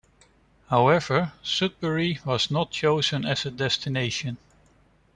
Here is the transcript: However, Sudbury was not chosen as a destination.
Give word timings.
However, 0.69 1.33
Sudbury 1.43 2.19
was 2.25 2.49
not 2.49 2.71
chosen 2.71 3.23
as 3.23 3.45
a 3.45 3.51
destination. 3.51 4.39